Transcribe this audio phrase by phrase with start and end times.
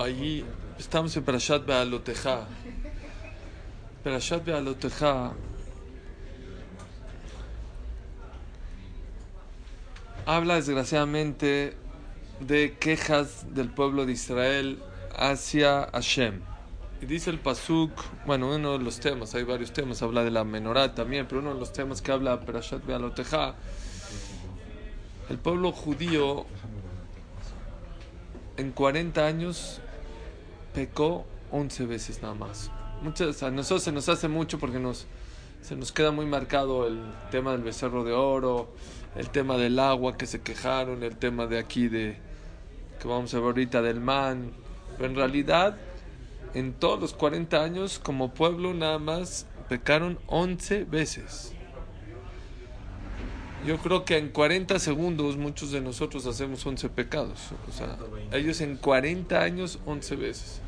[0.00, 0.46] Ahí
[0.78, 2.46] estamos en Parashat Bealoteja.
[4.02, 5.34] Parashat Bealoteja
[10.24, 11.76] habla desgraciadamente
[12.40, 14.82] de quejas del pueblo de Israel
[15.18, 16.40] hacia Hashem.
[17.02, 17.92] Y dice el Pasuk,
[18.24, 21.52] bueno, uno de los temas, hay varios temas, habla de la menorá también, pero uno
[21.52, 23.54] de los temas que habla Parashat Bealoteja,
[25.28, 26.46] el pueblo judío
[28.56, 29.82] en 40 años
[30.74, 32.70] pecó 11 veces nada más.
[33.02, 35.06] Muchas, a nosotros se nos hace mucho porque nos,
[35.62, 38.68] se nos queda muy marcado el tema del becerro de oro,
[39.16, 42.16] el tema del agua que se quejaron, el tema de aquí de
[43.00, 44.52] que vamos a ver ahorita del man.
[44.96, 45.76] Pero en realidad,
[46.54, 51.54] en todos los 40 años como pueblo nada más pecaron 11 veces.
[53.66, 57.38] Yo creo que en 40 segundos muchos de nosotros hacemos 11 pecados.
[57.68, 57.98] O sea,
[58.32, 60.60] ellos en 40 años 11 veces.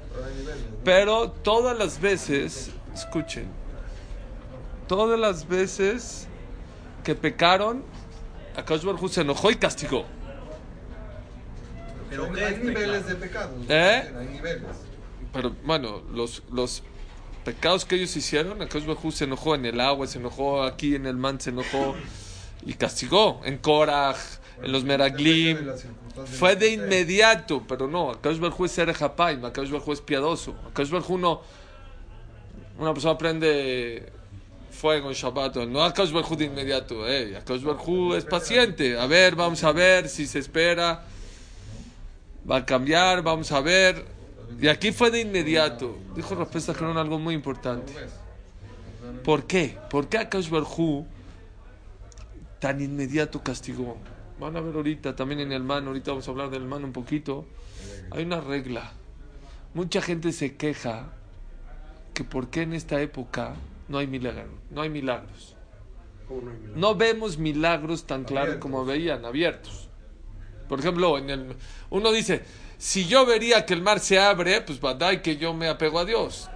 [0.85, 3.47] Pero todas las veces, escuchen,
[4.87, 6.29] todas las veces
[7.03, 7.83] que pecaron,
[8.57, 10.05] Akash Barhu se enojó y castigó.
[12.11, 13.57] Pero hay niveles de pecado.
[13.69, 14.13] ¿Eh?
[14.19, 14.65] Hay niveles.
[15.33, 16.83] Pero bueno, los, los
[17.43, 21.07] pecados que ellos hicieron, Akash Barhu se enojó en el agua, se enojó aquí en
[21.07, 21.95] el man, se enojó
[22.65, 24.19] y castigó en Korach,
[24.63, 25.59] en los Meraglim.
[26.27, 28.11] Fue de inmediato, pero no.
[28.11, 30.55] Akash Barhu es Serej Hapaim, Akash Barhu es piadoso.
[30.70, 31.41] Akash Barhu no.
[32.79, 34.13] Una persona prende
[34.70, 37.09] fuego en Shabbat, no Akash Barhu de inmediato.
[37.09, 37.36] Eh.
[37.36, 38.98] Akash Barhu es paciente.
[38.98, 41.05] A ver, vamos a ver si se espera.
[42.48, 44.05] Va a cambiar, vamos a ver.
[44.61, 45.97] Y aquí fue de inmediato.
[46.15, 47.92] Dijo Rafael Sajarón algo muy importante.
[49.25, 49.79] ¿Por qué?
[49.89, 51.07] ¿Por qué Akash Barhu
[52.62, 53.96] tan inmediato castigó?
[54.39, 56.92] Van a ver ahorita, también en el man, ahorita vamos a hablar del man un
[56.92, 57.45] poquito.
[58.12, 58.92] Hay una regla.
[59.74, 61.11] Mucha gente se queja
[62.14, 63.56] que por qué en esta época
[63.89, 64.46] no hay milagros.
[64.70, 65.56] No hay milagros.
[66.77, 69.89] No vemos milagros tan claros como veían, abiertos.
[70.68, 71.56] Por ejemplo, en el,
[71.90, 72.44] uno dice,
[72.79, 74.79] si yo vería que el mar se abre, pues
[75.12, 76.48] y que yo me apego a Dios.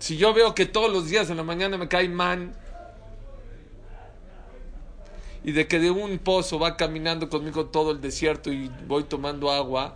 [0.00, 2.54] Si yo veo que todos los días en la mañana me cae man,
[5.46, 9.52] y de que de un pozo va caminando conmigo todo el desierto y voy tomando
[9.52, 9.94] agua,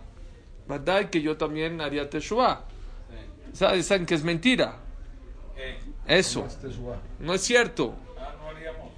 [0.65, 1.09] ¿verdad?
[1.09, 2.63] Que yo también haría Teshuvah.
[3.51, 4.77] ¿Saben, ¿Saben que es mentira?
[6.07, 6.47] Eso.
[7.19, 7.93] No es cierto.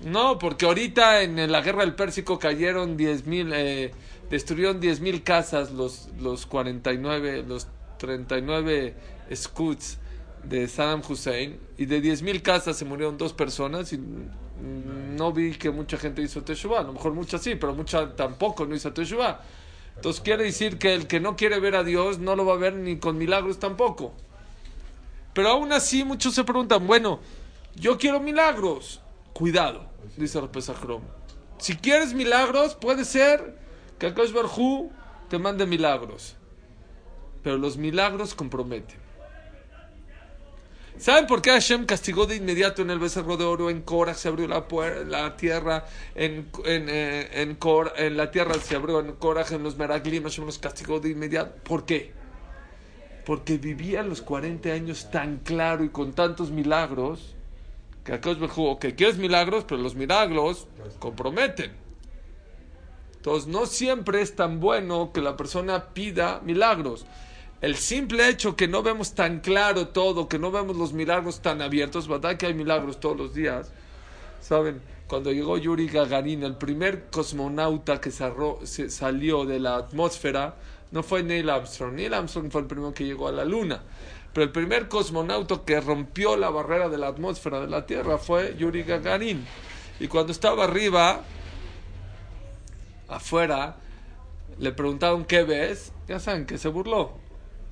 [0.06, 3.92] No, porque ahorita en la guerra del Pérsico cayeron 10.000, eh,
[4.30, 8.94] destruyeron 10.000 casas los, los 49, los 39
[9.34, 9.98] scouts
[10.44, 14.00] de Saddam Hussein y de 10.000 casas se murieron dos personas y
[14.64, 16.80] no vi que mucha gente hizo Teshuvah.
[16.80, 19.42] A lo mejor mucha sí, pero mucha tampoco no hizo Teshuvah.
[19.96, 22.58] Entonces quiere decir que el que no quiere ver a Dios no lo va a
[22.58, 24.14] ver ni con milagros tampoco.
[25.34, 27.20] Pero aún así muchos se preguntan, bueno,
[27.76, 29.02] yo quiero milagros.
[29.34, 29.86] Cuidado,
[30.16, 31.02] dice el Pesachrom.
[31.58, 33.58] Si quieres milagros, puede ser
[34.00, 34.92] que Akash Barhu
[35.30, 36.36] te mande milagros.
[37.42, 39.03] Pero los milagros comprometen.
[41.04, 43.70] ¿Saben por qué Hashem castigó de inmediato en el becerro de oro?
[43.70, 47.58] En Korah se abrió la, tierra, en, en, eh, en,
[47.98, 51.62] en, la tierra se abrió, en Korah, en los Meraglim, Hashem los castigó de inmediato.
[51.62, 52.14] ¿Por qué?
[53.26, 57.36] Porque vivía los 40 años tan claro y con tantos milagros
[58.06, 60.70] que acá os que quieres milagros, pero los milagros
[61.00, 61.74] comprometen.
[63.18, 67.06] Entonces, no siempre es tan bueno que la persona pida milagros
[67.64, 71.62] el simple hecho que no vemos tan claro todo, que no vemos los milagros tan
[71.62, 73.72] abiertos, ¿verdad que hay milagros todos los días?
[74.42, 74.82] ¿Saben?
[75.08, 80.58] Cuando llegó Yuri Gagarin, el primer cosmonauta que salió de la atmósfera,
[80.92, 81.94] no fue Neil Armstrong.
[81.94, 83.82] Neil Armstrong fue el primero que llegó a la Luna.
[84.34, 88.58] Pero el primer cosmonauta que rompió la barrera de la atmósfera de la Tierra fue
[88.58, 89.46] Yuri Gagarin.
[90.02, 91.22] Y cuando estaba arriba,
[93.08, 93.78] afuera,
[94.60, 95.94] le preguntaron qué ves.
[96.10, 97.23] Ya saben que se burló.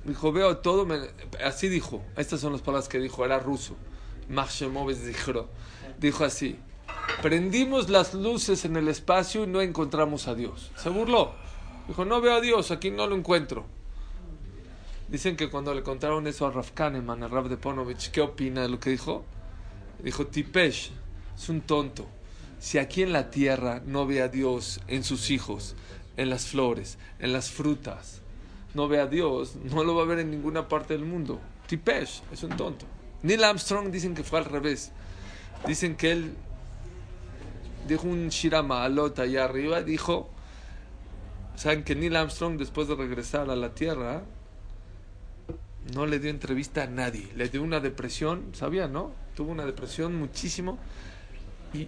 [0.04, 0.88] Dijo, veo todo,
[1.46, 3.76] así dijo, estas son las palabras que dijo, era ruso.
[6.00, 6.58] Dijo, así,
[7.22, 10.72] prendimos las luces en el espacio y no encontramos a Dios.
[10.76, 11.34] Se burló.
[11.88, 13.66] Dijo, no veo a Dios, aquí no lo encuentro.
[15.08, 18.62] Dicen que cuando le contaron eso a Raf Kahneman, a Rav de Ponovich, ¿qué opina
[18.62, 19.26] de lo que dijo?
[20.02, 20.92] Dijo, Tipesh,
[21.36, 22.08] es un tonto.
[22.60, 25.76] Si aquí en la tierra no ve a Dios en sus hijos,
[26.16, 28.21] en las flores, en las frutas,
[28.74, 31.40] no ve a Dios, no lo va a ver en ninguna parte del mundo.
[31.68, 32.86] Tipesh, es un tonto.
[33.24, 34.92] Neil Armstrong dicen que fue al revés.
[35.68, 36.34] Dicen que él
[37.88, 40.30] dijo un Shirama Alota allá arriba, dijo,
[41.56, 44.24] saben que Neil Armstrong después de regresar a la Tierra
[45.94, 49.12] no le dio entrevista a nadie, le dio una depresión, sabía, ¿no?
[49.36, 50.78] Tuvo una depresión muchísimo
[51.74, 51.88] y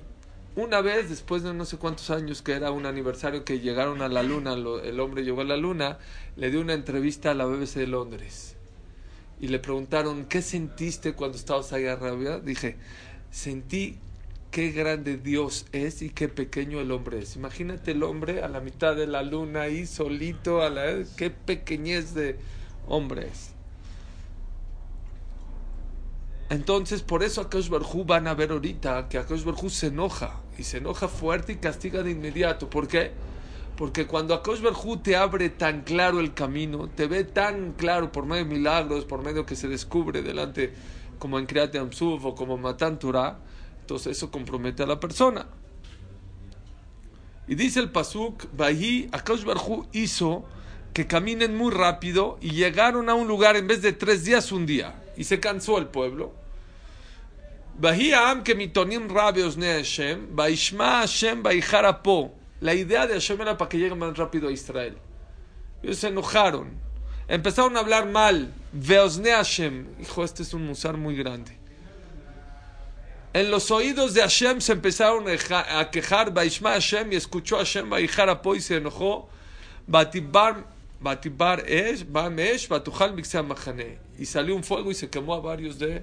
[0.55, 4.07] una vez después de no sé cuántos años que era un aniversario que llegaron a
[4.07, 5.97] la luna, el hombre llegó a la luna,
[6.35, 8.55] le dio una entrevista a la BBC de Londres
[9.39, 12.39] y le preguntaron, ¿qué sentiste cuando estabas ahí arriba?
[12.39, 12.77] Dije,
[13.31, 13.97] sentí
[14.51, 17.35] qué grande Dios es y qué pequeño el hombre es.
[17.35, 22.13] Imagínate el hombre a la mitad de la luna ahí solito, a la qué pequeñez
[22.13, 22.38] de
[22.88, 23.53] hombre es.
[26.53, 30.61] Entonces, por eso Akash Barhu van a ver ahorita que Akash Barhu se enoja y
[30.61, 32.69] se enoja fuerte y castiga de inmediato.
[32.69, 33.11] ¿Por qué?
[33.75, 38.27] Porque cuando Akash Barhu te abre tan claro el camino, te ve tan claro por
[38.27, 40.71] medio de milagros, por medio que se descubre delante,
[41.17, 43.39] como en Kriyat Amsuf o como Matan Torah,
[43.81, 45.47] entonces eso compromete a la persona.
[47.47, 50.45] Y dice el Pasuk, Bahi, Akash Barhu hizo
[50.94, 54.67] que caminen muy rápido y llegaron a un lugar en vez de tres días, un
[54.67, 54.99] día.
[55.17, 56.43] Y se cansó el pueblo.
[57.79, 57.95] La
[62.73, 64.97] idea de Hashem era para que llegue más rápido a Israel.
[65.81, 66.71] Ellos se enojaron.
[67.27, 68.53] Empezaron a hablar mal.
[68.71, 69.87] Veosne Hashem.
[70.01, 71.57] Hijo, este es un musar muy grande.
[73.33, 76.33] En los oídos de Hashem se empezaron a quejar.
[76.33, 77.91] Baishma Hashem y escuchó Hashem
[78.29, 79.27] Apo y se enojó.
[79.87, 80.73] Batibar
[81.03, 83.97] Batibar Esh, Bamesh, Batujal Mixea Mahane.
[84.17, 86.01] Y salió un fuego y se quemó a varios de,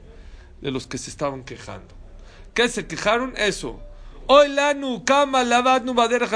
[0.61, 1.95] de los que se estaban quejando.
[2.55, 3.35] ¿Qué se quejaron?
[3.37, 3.81] Eso.
[4.27, 5.95] Hoy lanu, kama, lavadnu,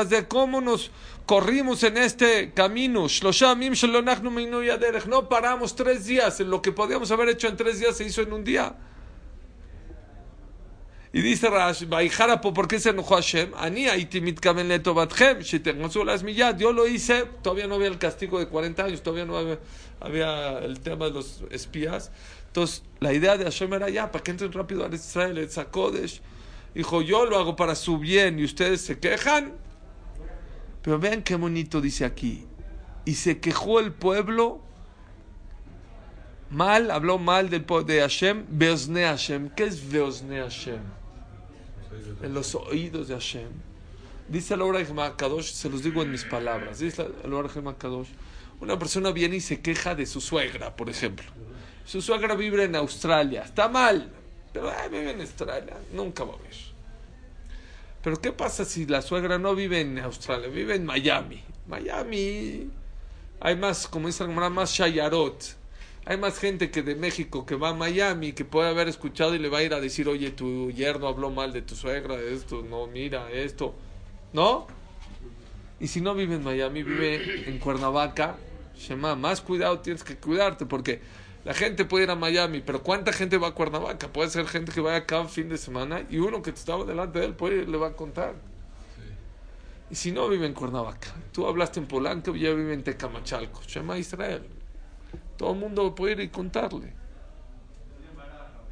[0.08, 0.90] de cómo nos
[1.26, 3.06] corrimos en este camino.
[5.06, 6.40] No paramos tres días.
[6.40, 8.76] En lo que podíamos haber hecho en tres días se hizo en un día.
[11.14, 11.84] Y dice Rash,
[12.42, 13.52] ¿por qué se enojó Hashem?
[13.54, 13.86] Ani
[16.58, 19.36] Yo lo hice, todavía no había el castigo de 40 años, todavía no
[20.00, 22.10] había, el tema de los espías.
[22.54, 26.20] Entonces, la idea de Hashem era ya, para que entren rápido a Israel, el Sakodesh.
[26.72, 29.54] Dijo, yo lo hago para su bien y ustedes se quejan.
[30.80, 32.46] Pero vean qué bonito dice aquí.
[33.04, 34.60] Y se quejó el pueblo
[36.48, 39.50] mal, habló mal del de Hashem, Beosne Hashem.
[39.56, 40.78] ¿Qué es Beosne Hashem?
[42.22, 43.50] en los oídos de Hashem.
[44.28, 46.78] Dice el Orah Kadosh, se los digo en mis palabras.
[46.78, 48.10] Dice el Orah Kadosh,
[48.60, 51.26] una persona viene y se queja de su suegra, por ejemplo.
[51.84, 54.10] Su suegra vive en Australia, está mal,
[54.52, 56.56] pero vive en Australia, nunca va a ver.
[58.02, 61.42] Pero ¿qué pasa si la suegra no vive en Australia, vive en Miami?
[61.66, 62.70] Miami,
[63.40, 65.64] hay más, como dice más Shayarot
[66.06, 69.38] hay más gente que de México que va a Miami que puede haber escuchado y
[69.38, 72.34] le va a ir a decir, oye, tu yerno habló mal de tu suegra, de
[72.34, 73.74] esto, no, mira, esto.
[74.32, 74.66] ¿No?
[75.80, 78.36] Y si no vive en Miami, vive en Cuernavaca,
[78.76, 81.00] Shema, más cuidado tienes que cuidarte porque
[81.44, 84.08] la gente puede ir a Miami, pero ¿cuánta gente va a Cuernavaca?
[84.08, 87.26] Puede ser gente que vaya cada fin de semana y uno que estaba delante de
[87.26, 88.34] él puede, le va a contar.
[89.90, 93.60] Y si no vive en Cuernavaca, tú hablaste en Polanco y ya vive en Tecamachalco,
[93.62, 94.46] Shema Israel.
[95.36, 96.94] Todo el mundo puede ir y contarle.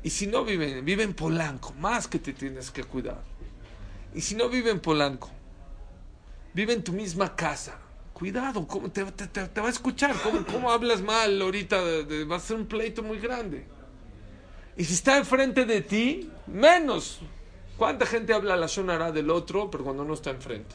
[0.03, 3.23] Y si no viven, vive en Polanco, más que te tienes que cuidar.
[4.15, 5.31] Y si no vive en Polanco,
[6.55, 7.79] vive en tu misma casa.
[8.23, 10.15] Cuidado, ¿cómo te, va a escuchar.
[10.53, 11.77] ¿Cómo, hablas mal ahorita?
[12.31, 13.67] va a ser un pleito muy grande.
[14.77, 17.19] Y si está enfrente de ti, menos.
[17.77, 20.73] ¿Cuánta gente habla la sonará del otro, pero cuando no está enfrente?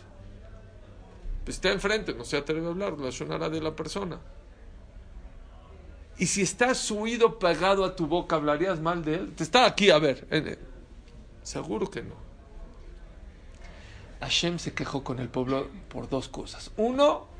[1.45, 4.19] Pues está enfrente, no se atreve a hablar la sonará de la persona.
[6.17, 9.33] Y si está su oído pegado a tu boca, ¿hablarías mal de él?
[9.35, 10.27] Te está aquí, a ver.
[11.43, 12.15] Seguro que no.
[14.19, 16.71] Hashem se quejó con el pueblo por dos cosas.
[16.75, 17.36] Uno,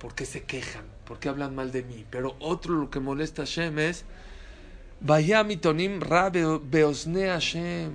[0.00, 2.04] porque se quejan, porque hablan mal de mí.
[2.10, 4.04] Pero otro, lo que molesta a Hashem es,
[5.00, 6.00] Vaya mitonim
[6.70, 7.92] beosne Hashem.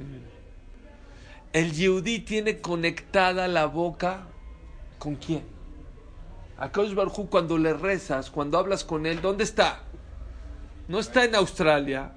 [1.54, 4.28] El Yehudi tiene conectada la boca
[4.98, 5.44] con quién?
[6.58, 9.84] A Kaush Barhu cuando le rezas, cuando hablas con él, ¿dónde está?
[10.88, 12.12] No está en Australia,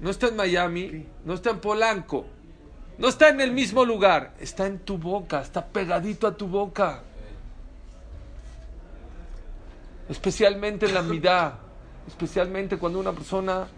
[0.00, 2.26] no está en Miami, no está en Polanco,
[2.98, 7.02] no está en el mismo lugar, está en tu boca, está pegadito a tu boca.
[10.08, 11.58] Especialmente en la midá,
[12.06, 13.68] especialmente cuando una persona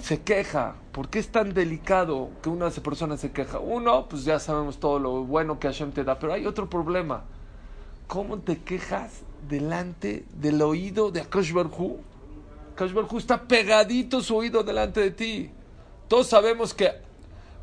[0.00, 0.76] se queja.
[0.92, 3.58] ¿Por qué es tan delicado que una persona se queja?
[3.58, 7.24] Uno, pues ya sabemos todo lo bueno que Hashem te da, pero hay otro problema.
[8.06, 11.98] ¿Cómo te quejas delante del oído de Akash Barhu?
[12.74, 15.50] Akash Barhu está pegadito su oído delante de ti.
[16.08, 16.92] Todos sabemos que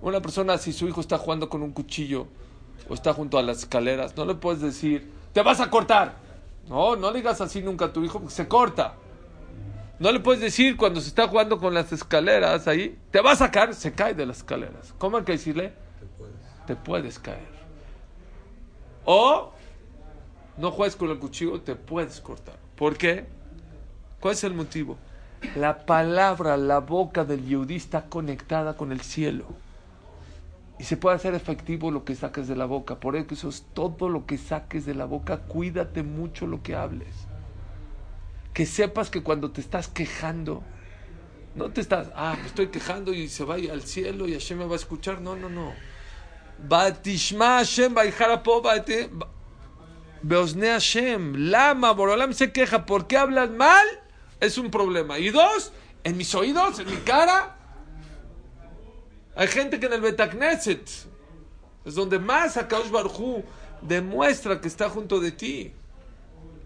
[0.02, 2.28] una persona, si su hijo está jugando con un cuchillo
[2.90, 6.18] o está junto a las escaleras, no le puedes decir, te vas a cortar.
[6.68, 8.96] No, no le digas así nunca a tu hijo porque se corta.
[10.00, 13.52] No le puedes decir cuando se está jugando con las escaleras ahí, te vas a
[13.52, 14.94] caer, se cae de las escaleras.
[14.98, 15.74] ¿Cómo hay que decirle?
[16.66, 17.54] Te puedes, caer.
[19.06, 19.52] O
[20.58, 22.58] no juegues con el cuchillo, te puedes cortar.
[22.76, 23.26] ¿Por qué?
[24.20, 24.98] ¿Cuál es el motivo?
[25.56, 29.46] La palabra, la boca del yudí está conectada con el cielo.
[30.80, 33.00] Y se puede hacer efectivo lo que saques de la boca.
[33.00, 37.14] Por eso es todo lo que saques de la boca, cuídate mucho lo que hables.
[38.54, 40.64] Que sepas que cuando te estás quejando,
[41.56, 44.66] no te estás, ah, me estoy quejando y se va al cielo y Hashem me
[44.66, 45.22] va a escuchar.
[45.22, 45.74] No, no, no.
[46.68, 47.96] Batishma Hashem
[50.24, 51.50] Beosne Hashem.
[51.50, 52.86] Lama, Borolam se queja.
[52.86, 53.86] ¿Por qué hablas mal?
[54.40, 55.20] Es un problema.
[55.20, 55.72] Y dos,
[56.04, 57.58] en mis oídos, en mi cara.
[59.36, 60.90] Hay gente que en el Betacneset
[61.86, 63.44] es donde más Akaosh Barhu
[63.82, 65.74] demuestra que está junto de ti.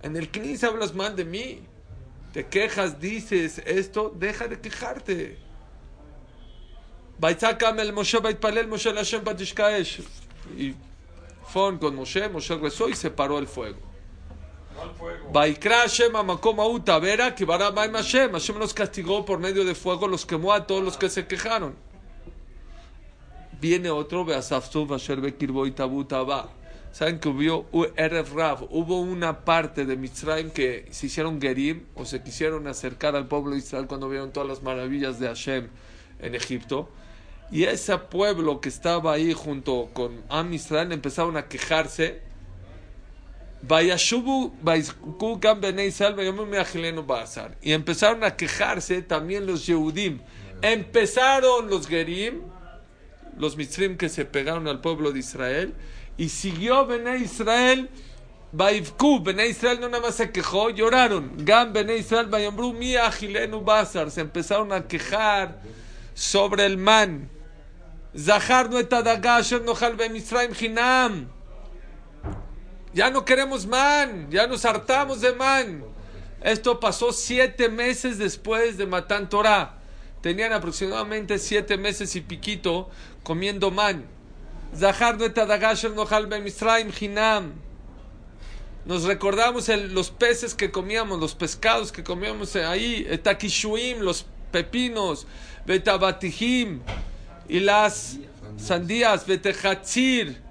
[0.04, 1.62] En el Knis hablas mal de mí.
[2.34, 5.38] Te quejas, dices esto, deja de quejarte.
[10.56, 10.76] Y
[11.48, 13.80] fueron con Moshe, Moshe rezó y se paró el fuego.
[18.34, 21.76] Hashem los castigó por medio de fuego, los quemó a todos los que se quejaron.
[23.60, 26.50] Viene otro, Beasafsuf Asher Bekirbo Itabutaba.
[26.92, 27.68] Saben que hubo
[28.36, 33.28] Rav, hubo una parte de Mitzrayim que se hicieron Gerim o se quisieron acercar al
[33.28, 35.68] pueblo de Israel cuando vieron todas las maravillas de Hashem
[36.20, 36.90] en Egipto.
[37.52, 42.22] Y ese pueblo que estaba ahí junto con Am Israel empezaron a quejarse.
[47.62, 50.20] Y empezaron a quejarse también los Yehudim.
[50.62, 52.42] Empezaron los Gerim,
[53.38, 55.74] los Mitzrim que se pegaron al pueblo de Israel.
[56.17, 57.89] Y siguió Bene Israel.
[58.51, 61.34] Baivku, Bene Israel no nada más se quejó, lloraron.
[61.38, 64.10] Gam Bene Israel, Bayambru, mi Agilenu Bazar.
[64.12, 65.60] Se empezaron a quejar
[66.13, 67.29] sobre el man.
[68.17, 71.27] Zahar no Misraim Hinam.
[72.94, 75.84] Ya no queremos man, ya nos hartamos de man.
[76.41, 79.77] Esto pasó siete meses después de Matan Torah.
[80.22, 82.89] Tenían aproximadamente siete meses y piquito
[83.28, 84.06] comiendo man.
[88.86, 95.28] Nos recordamos los peces que comíamos, los pescados que comíamos ahí, etakishuim, los pepinos,
[95.66, 96.80] betabatihim
[97.50, 98.18] y las
[98.56, 100.42] sandías, betejatzir,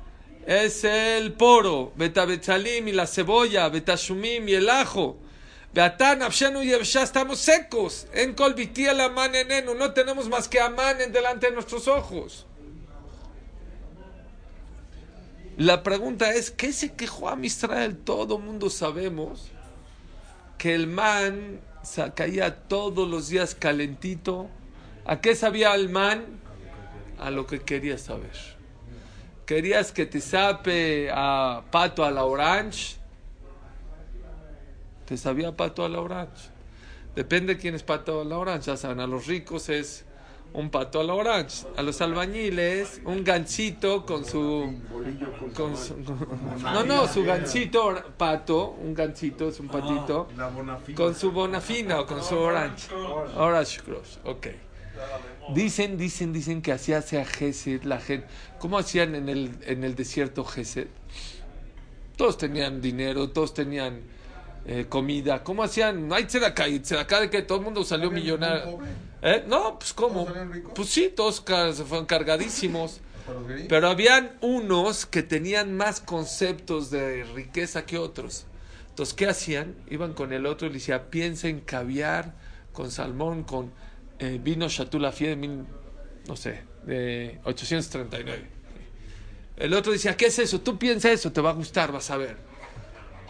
[0.46, 5.16] es el poro, betabetzalim y la cebolla, betashumim y el ajo.
[5.72, 8.06] Beatan, abshenu y estamos secos.
[8.12, 12.44] En colbitía la man enenu, no tenemos más que amán en delante de nuestros ojos.
[15.56, 17.96] La pregunta es, ¿qué se quejó a Israel?
[17.96, 19.48] Todo mundo sabemos
[20.58, 24.48] que el man se caía todos los días calentito.
[25.04, 26.46] ¿A qué sabía el man?
[27.18, 28.56] a lo que querías saber.
[29.44, 32.96] ¿Querías que te sape a pato a la orange?
[35.06, 36.50] Te sabía pato a la orange.
[37.14, 38.66] Depende de quién es pato a la orange.
[38.66, 40.04] Ya saben, a los ricos es
[40.56, 41.66] un pato a la orange.
[41.76, 44.74] A los albañiles, un ganchito con su.
[45.54, 45.94] Con su
[46.62, 48.70] no, no, su ganchito pato.
[48.82, 50.28] Un ganchito es un patito.
[50.94, 52.88] Con su bonafina o con su orange.
[53.36, 54.46] Orange cross, ok.
[55.54, 58.26] Dicen, dicen, dicen que así hacía Gesed la gente.
[58.58, 60.88] ¿Cómo hacían en el, en el desierto Gesed?
[62.16, 64.00] Todos tenían dinero, todos tenían
[64.66, 65.44] eh, comida.
[65.44, 66.08] ¿Cómo hacían?
[66.08, 68.78] No hay tzedakah, y tzedakah de que todo el mundo salió millonario.
[69.22, 69.44] ¿Eh?
[69.46, 70.26] No, pues ¿cómo?
[70.74, 73.00] Pues sí, todos se fueron cargadísimos.
[73.68, 78.46] Pero habían unos que tenían más conceptos de riqueza que otros.
[78.88, 79.74] Entonces, ¿qué hacían?
[79.88, 82.34] Iban con el otro y le decían, piensa en caviar,
[82.72, 83.72] con salmón, con
[84.18, 85.64] eh, vino Chateau Fie de
[86.26, 88.46] no sé, de 839.
[89.58, 90.60] El otro decía, ¿qué es eso?
[90.60, 92.36] Tú piensa eso, te va a gustar, vas a ver.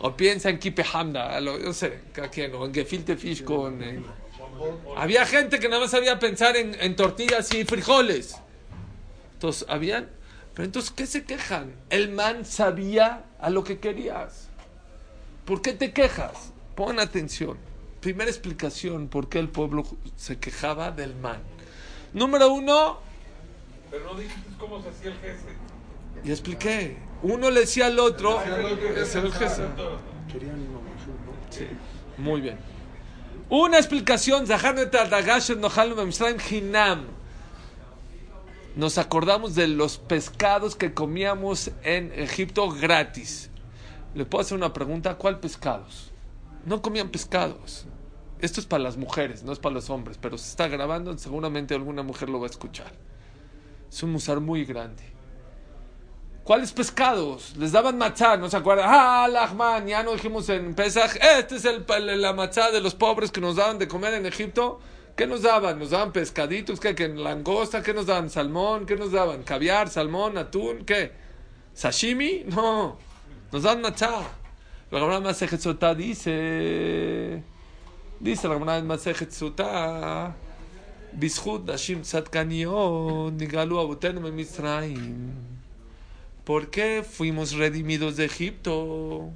[0.01, 2.01] O piensa en Kipe Hamda, no sé,
[2.53, 3.83] o en Gefilte Fish con...
[3.83, 4.03] Eh,
[4.97, 8.37] Había gente que nada más sabía pensar en, en tortillas y frijoles.
[9.35, 10.09] Entonces, habían.
[10.55, 11.75] Pero entonces, ¿qué se quejan?
[11.91, 14.49] El man sabía a lo que querías.
[15.45, 16.53] ¿Por qué te quejas?
[16.75, 17.59] Pon atención.
[18.01, 19.85] Primera explicación por qué el pueblo
[20.17, 21.41] se quejaba del man.
[22.13, 22.99] Número uno,
[23.91, 25.53] Pero no dijiste cómo se hacía el jefe.
[26.25, 26.97] Ya expliqué.
[27.23, 29.63] Uno le decía al otro, era el jefe.
[31.51, 31.67] Sí,
[32.19, 32.59] muy bien.
[33.49, 34.45] Una explicación.
[38.77, 43.51] Nos acordamos de los pescados que comíamos en Egipto gratis.
[44.15, 46.11] Le puedo hacer una pregunta, ¿cuál pescados?
[46.65, 47.87] No comían pescados.
[48.41, 51.75] Esto es para las mujeres, no es para los hombres, pero se está grabando, seguramente
[51.75, 52.93] alguna mujer lo va a escuchar.
[53.89, 55.16] Es un musar muy grande.
[56.47, 57.57] ¿Cuáles pescados?
[57.57, 58.87] Les daban matzá, ¿no se acuerdan?
[58.89, 61.85] Ah, Lahman, ya no dijimos en Pesaj, este es el,
[62.23, 64.79] la matzá de los pobres que nos daban de comer en Egipto.
[65.17, 65.77] ¿Qué nos daban?
[65.77, 66.79] ¿Nos daban pescaditos?
[66.79, 66.95] ¿Qué?
[66.95, 67.09] ¿Qué?
[67.09, 67.83] ¿Langosta?
[67.83, 68.31] ¿Qué nos daban?
[68.31, 68.87] ¿Salmón?
[68.87, 69.43] ¿Qué nos daban?
[69.43, 69.89] ¿Caviar?
[69.89, 70.39] ¿Salmón?
[70.39, 70.85] ¿Atún?
[70.85, 71.11] ¿Qué?
[71.75, 72.45] ¿Sashimi?
[72.47, 72.97] No.
[73.51, 74.21] Nos dan matzá.
[74.93, 77.43] La Gemara Masejetzotá dice...
[78.21, 80.33] Dice la Gemara Masejet Sotá...
[81.13, 85.56] Bishut Dashim Tzadkaniot Nigalu Abutenu Mitzrayim
[86.47, 89.33] ¿Por qué fuimos redimidos de Egipto?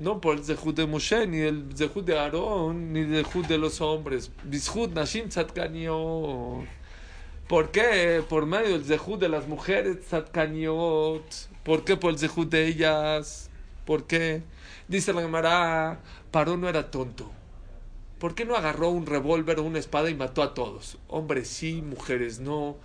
[0.00, 3.58] No por el Zehut de Moshe, ni el Zehut de Aarón, ni el Zehut de
[3.58, 4.30] los hombres.
[4.44, 6.64] Bishut Nashim Tzadkaniot.
[7.46, 8.24] ¿Por qué?
[8.26, 11.22] Por medio del Zehut de las mujeres Tzadkaniot.
[11.62, 13.50] ¿Por qué por el Zehut de ellas?
[13.84, 14.42] ¿Por qué?
[14.88, 16.00] Dice la Gemara,
[16.30, 17.30] Paró no era tonto.
[18.18, 20.96] ¿Por qué no agarró un revólver o una espada y mató a todos?
[21.08, 22.78] Hombres sí, mujeres no.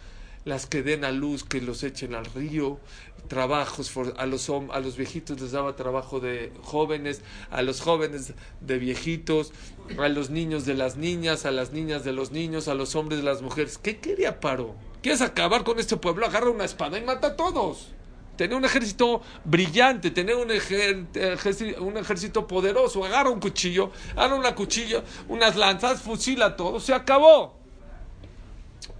[0.49, 2.79] Las que den a luz, que los echen al río.
[3.27, 8.79] Trabajos a los, a los viejitos les daba trabajo de jóvenes, a los jóvenes de
[8.79, 9.53] viejitos,
[9.99, 13.19] a los niños de las niñas, a las niñas de los niños, a los hombres
[13.19, 13.77] de las mujeres.
[13.77, 14.73] ¿Qué quería Paro?
[15.03, 16.25] ¿Quieres acabar con este pueblo?
[16.25, 17.89] Agarra una espada y mata a todos.
[18.35, 23.05] Tener un ejército brillante, tener un, ejército poderoso.
[23.05, 27.55] Agarra un cuchillo, agarra una cuchilla, unas lanzas, fusila a todos, se acabó.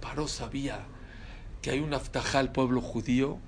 [0.00, 0.86] Paró sabía
[1.62, 3.38] que hay una aftajá al pueblo judío,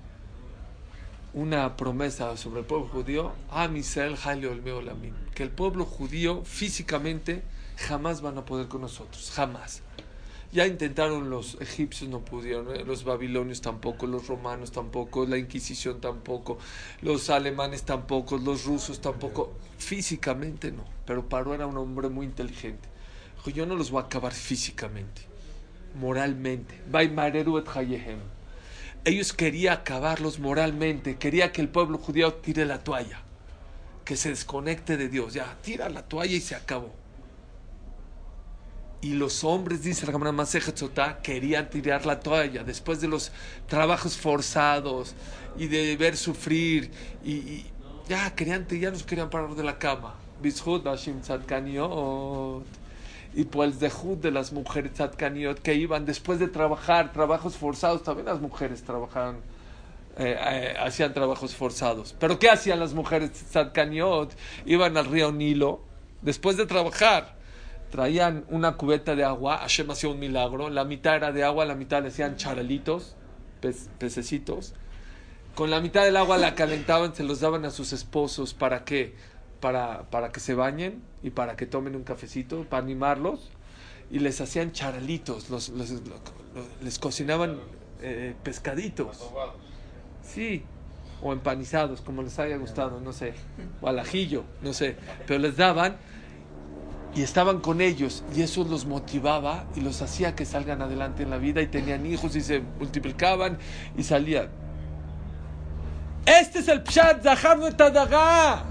[1.33, 7.43] una promesa sobre el pueblo judío, Olamim, que el pueblo judío físicamente
[7.77, 9.81] jamás van a poder con nosotros, jamás.
[10.51, 12.83] Ya intentaron los egipcios, no pudieron, ¿eh?
[12.85, 16.59] los babilonios tampoco, los romanos tampoco, la Inquisición tampoco,
[17.01, 20.85] los alemanes tampoco, los rusos tampoco, físicamente no.
[21.07, 22.87] Pero Paró era un hombre muy inteligente.
[23.37, 25.23] Dijo, yo no los voy a acabar físicamente,
[25.95, 26.81] moralmente.
[29.05, 33.21] Ellos querían acabarlos moralmente, quería que el pueblo judío tire la toalla,
[34.05, 35.33] que se desconecte de Dios.
[35.33, 36.93] Ya, tira la toalla y se acabó.
[39.01, 43.33] Y los hombres, dice la Gemara querían tirar la toalla después de los
[43.67, 45.13] trabajos forzados
[45.57, 46.89] y de ver sufrir.
[47.25, 47.65] Y,
[48.07, 50.15] ya querían, ya nos querían parar de la cama.
[50.41, 52.82] Bishut Bashim Tzadkaniot.
[53.33, 58.03] Y por el zehut de las mujeres Tzadkaniot que iban después de trabajar, trabajos forzados.
[58.03, 59.37] También las mujeres trabajaban,
[60.17, 62.15] eh, eh, hacían trabajos forzados.
[62.19, 64.35] Pero ¿qué hacían las mujeres Tzadkaniot?
[64.65, 65.81] Iban al río Nilo
[66.21, 67.35] después de trabajar
[67.93, 71.75] traían una cubeta de agua, Hashem hacía un milagro, la mitad era de agua, la
[71.75, 73.15] mitad le hacían charalitos,
[73.99, 74.73] pececitos,
[75.53, 79.13] con la mitad del agua la calentaban, se los daban a sus esposos, ¿para qué?
[79.63, 83.49] Para, para que se bañen y para que tomen un cafecito, para animarlos,
[84.11, 87.59] y les hacían charalitos, los, los- lo- lo- les cocinaban
[88.01, 89.21] eh, pescaditos,
[90.21, 90.65] sí,
[91.21, 93.35] o empanizados, como les haya gustado, no sé,
[93.81, 95.95] o al ajillo, no sé, pero les daban
[97.15, 101.29] y estaban con ellos y eso los motivaba y los hacía que salgan adelante en
[101.29, 103.57] la vida y tenían hijos y se multiplicaban
[103.97, 104.49] y salían.
[106.25, 108.63] Este es el Pshat Zahar de Tadagá.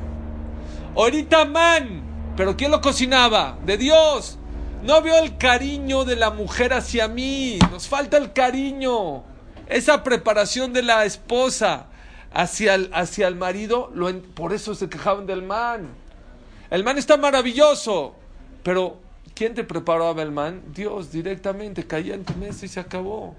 [0.94, 2.02] Ahorita man,
[2.36, 3.58] pero ¿quién lo cocinaba?
[3.64, 4.38] De Dios.
[4.82, 7.58] No veo el cariño de la mujer hacia mí.
[7.70, 9.22] Nos falta el cariño.
[9.68, 11.86] Esa preparación de la esposa
[12.34, 13.90] hacia el, hacia el marido,
[14.34, 15.88] por eso se quejaban del man.
[16.70, 18.14] El man está maravilloso.
[18.62, 18.98] Pero,
[19.34, 20.62] ¿quién te preparaba el man?
[20.74, 21.86] Dios, directamente.
[21.86, 23.34] Caía en tu mesa y se acabó.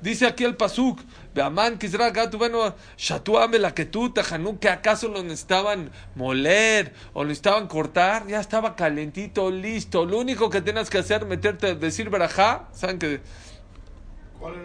[0.00, 0.98] Dice aquí el Pasuk,
[1.34, 7.28] Beamán, Gatu, bueno, Shatuame, la que tú, Tajanú, que acaso lo necesitaban moler o lo
[7.28, 10.06] necesitaban cortar, ya estaba calentito, listo.
[10.06, 13.20] Lo único que tenías que hacer, meterte, decir Berajá, ¿saben qué?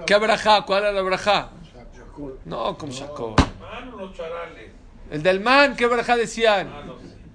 [0.08, 0.62] ¿Qué Berajá?
[0.62, 1.50] ¿Cuál era la Berajá?
[2.46, 4.72] No, como charales.
[5.12, 6.70] El del man, ¿qué Berajá decían?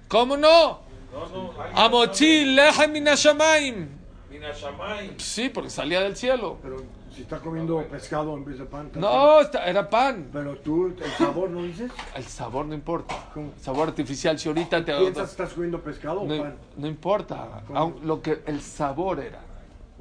[0.07, 0.81] ¿Cómo no?
[1.13, 1.53] No, no.
[1.61, 3.89] hay- Amotzi lehem min hashamayim.
[4.29, 5.19] Mina Shamayim.
[5.19, 6.57] Sí, porque salía del cielo.
[7.13, 8.89] Si está comiendo pescado en vez de pan.
[8.89, 9.01] también.
[9.01, 10.29] No, esta- era pan.
[10.31, 11.91] Pero tú, el sabor, ¿no dices?
[12.15, 13.15] El sabor no importa.
[13.61, 14.39] Sabor artificial.
[14.39, 14.93] Si ahorita te...
[14.95, 16.55] ¿Piensas que estás comiendo pescado o No, pan?
[16.77, 17.63] no importa.
[17.73, 19.41] Aun- Lo que el sabor era.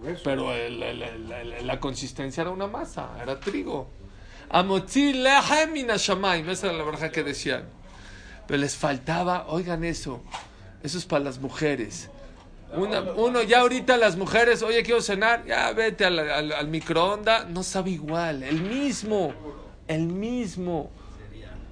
[0.07, 0.23] Eso.
[0.25, 3.89] Pero el- el- el- la consistencia era una masa, era trigo.
[4.49, 6.49] Amotzi lehem min hashamayim.
[6.49, 7.65] Esa era la verdad que decían.
[8.47, 10.23] Pero les faltaba, oigan eso,
[10.83, 12.09] eso es para las mujeres.
[12.75, 17.49] Una- uno ya ahorita las mujeres, oye, quiero cenar, ya vete al, al, al microondas,
[17.49, 18.43] no sabe igual.
[18.43, 19.35] El mismo,
[19.89, 20.91] el mismo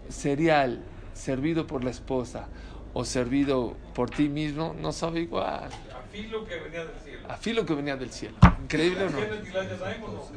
[0.08, 0.82] cereal
[1.14, 2.48] servido por la esposa
[2.94, 5.68] o servido por ti mismo, no sabe igual.
[5.70, 7.28] A filo que venía del cielo.
[7.28, 8.36] A filo que venía del cielo.
[8.62, 9.18] ¿Increíble o no?
[9.18, 10.30] ¿Tiene Tilat Yadayim o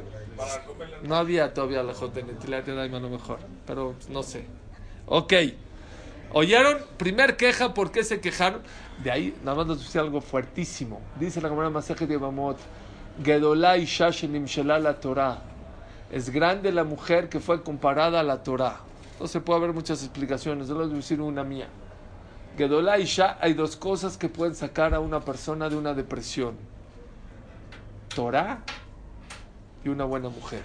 [1.06, 1.16] no?
[1.16, 4.44] Había todavía la J en a lo mejor, pero no sé.
[5.06, 5.32] Ok.
[6.34, 6.78] ¿Oyeron?
[6.96, 8.62] Primer queja, ¿por qué se quejaron?
[9.02, 11.00] De ahí, nada más nos dice algo fuertísimo.
[11.18, 12.58] Dice la Gemara Masejet de Bamot,
[13.22, 15.42] Gedolá Isha Shenimshelá la Torah.
[16.10, 18.80] Es grande la mujer que fue comparada a la Torah.
[19.18, 21.68] No se puede haber muchas explicaciones, solo voy a decir una mía.
[22.56, 26.54] Gedolá Isha, hay dos cosas que pueden sacar a una persona de una depresión.
[28.14, 28.62] Torah
[29.84, 30.62] y una buena mujer.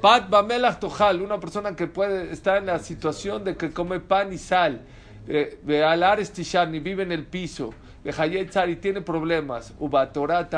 [0.00, 4.32] Pat Bamelach Tojal, una persona que puede estar en la situación de que come pan
[4.32, 4.80] y sal,
[5.26, 7.72] de alar estishan y vive en el piso,
[8.04, 10.48] de Hayetzar y tiene problemas, Uba Torah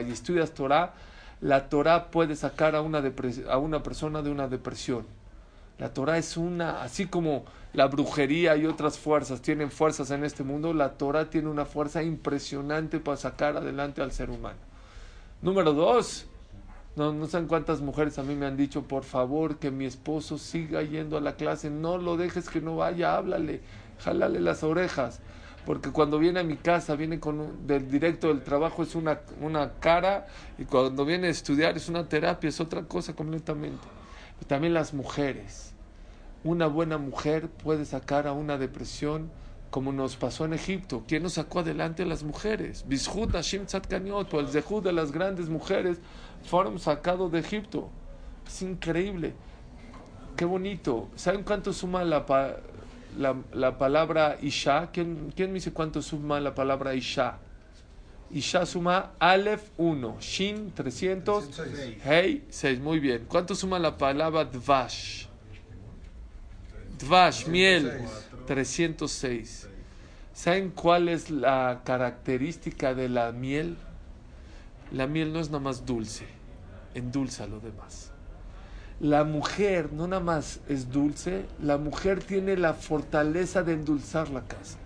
[0.00, 0.94] y estudias Torah,
[1.40, 3.02] la Torah puede sacar a una,
[3.50, 5.04] a una persona de una depresión.
[5.78, 10.44] La Torah es una, así como la brujería y otras fuerzas tienen fuerzas en este
[10.44, 14.58] mundo, la Torah tiene una fuerza impresionante para sacar adelante al ser humano.
[15.42, 16.26] Número dos,
[16.96, 20.38] no, no saben cuántas mujeres a mí me han dicho, por favor, que mi esposo
[20.38, 23.62] siga yendo a la clase, no lo dejes que no vaya, háblale,
[23.98, 25.20] jálale las orejas,
[25.66, 29.20] porque cuando viene a mi casa, viene con un- del directo del trabajo, es una,
[29.40, 30.26] una cara,
[30.58, 33.86] y cuando viene a estudiar es una terapia, es otra cosa completamente.
[34.46, 35.72] También las mujeres.
[36.44, 39.30] Una buena mujer puede sacar a una depresión
[39.74, 41.02] como nos pasó en Egipto.
[41.08, 42.84] ¿Quién nos sacó adelante a las mujeres?
[42.86, 45.98] Bishut Hashim Tzadkaniot, o el Zehut de las grandes mujeres,
[46.44, 47.90] fueron sacados de Egipto.
[48.46, 49.34] Es increíble.
[50.36, 51.08] Qué bonito.
[51.16, 52.58] ¿Saben cuánto suma la, pa-
[53.18, 54.90] la, la palabra Isha?
[54.92, 57.38] ¿Quién, ¿Quién me dice cuánto suma la palabra Isha?
[58.30, 61.50] Isha suma Aleph 1, Shin 300,
[62.04, 62.78] Hey 6.
[62.78, 63.24] Muy bien.
[63.26, 65.26] ¿Cuánto suma la palabra Dvash?
[66.96, 67.90] Dvash, miel,
[68.46, 69.68] 306.
[70.32, 73.76] ¿Saben cuál es la característica de la miel?
[74.90, 76.26] La miel no es nada más dulce,
[76.94, 78.10] endulza lo demás.
[79.00, 84.42] La mujer no nada más es dulce, la mujer tiene la fortaleza de endulzar la
[84.42, 84.78] casa.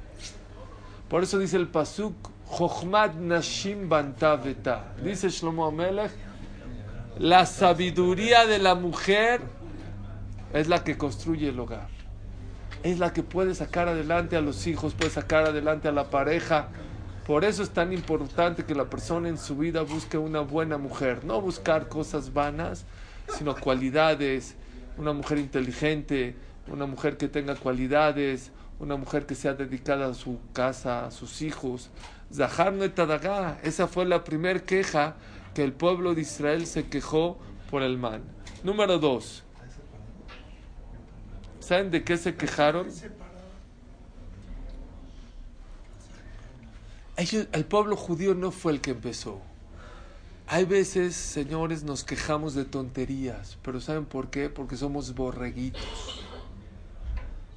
[1.09, 2.15] Por eso dice el pasuk,
[2.57, 4.95] Chochmat Nashim Bantaveta.
[5.03, 6.13] Dice Shlomo Amelech,
[7.19, 9.41] la sabiduría de la mujer
[10.53, 11.98] es la que construye el hogar.
[12.83, 16.69] Es la que puede sacar adelante a los hijos, puede sacar adelante a la pareja.
[17.27, 21.25] Por eso es tan importante que la persona en su vida busque una buena mujer.
[21.25, 22.85] No buscar cosas vanas,
[23.37, 24.55] sino cualidades.
[24.97, 26.35] Una mujer inteligente,
[26.69, 31.43] una mujer que tenga cualidades, una mujer que sea dedicada a su casa, a sus
[31.43, 31.91] hijos.
[32.33, 33.59] Zahar no etadagá.
[33.63, 35.17] Esa fue la primera queja
[35.55, 37.39] que el pueblo de Israel se quejó
[37.71, 38.23] por el mal.
[38.63, 39.45] Número dos.
[41.69, 42.89] ¿Saben de qué se quejaron?
[47.19, 49.43] El pueblo judío no fue el que empezó.
[50.47, 54.49] Hay veces, señores, nos quejamos de tonterías, pero ¿saben por qué?
[54.49, 56.25] Porque somos borreguitos.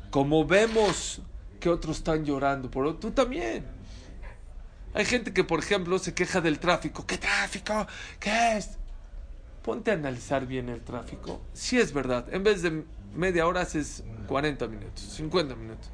[0.10, 1.22] Como vemos
[1.62, 3.64] que otros están llorando, por tú también.
[4.94, 7.08] Hay gente que, por ejemplo, se queja del tráfico.
[7.08, 7.88] ¿Qué tráfico?
[8.20, 8.72] ¿Qué es?
[9.62, 11.40] Ponte a analizar bien el tráfico.
[11.54, 15.90] Si es verdad, en vez de media hora haces 40 minutos, 50 minutos.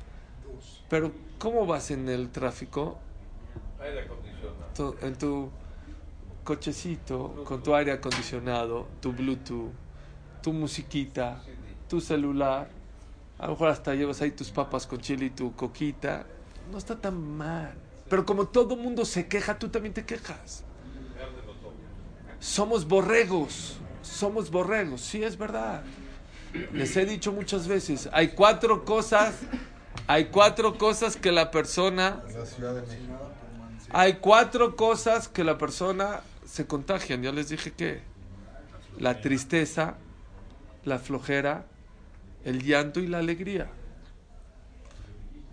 [0.90, 2.98] Pero, ¿cómo vas en el tráfico?
[3.80, 4.96] Aire acondicionado.
[5.02, 5.50] En tu
[6.44, 9.72] cochecito, con tu aire acondicionado, tu Bluetooth,
[10.42, 11.42] tu musiquita,
[11.90, 12.70] tu celular.
[13.38, 16.26] A lo mejor hasta llevas ahí tus papas con chile y tu coquita.
[16.72, 17.74] No está tan mal.
[18.10, 20.64] Pero como todo mundo se queja, tú también te quejas.
[22.40, 23.78] Somos borregos.
[24.02, 25.02] Somos borregos.
[25.02, 25.84] Sí, es verdad.
[26.74, 29.36] Les he dicho muchas veces, hay cuatro cosas,
[30.08, 32.24] hay cuatro cosas que la persona
[33.92, 37.22] hay cuatro cosas que la persona se contagian.
[37.24, 38.02] Ya les dije que
[39.00, 39.96] la tristeza,
[40.84, 41.66] la flojera,
[42.44, 43.70] el llanto y la alegría.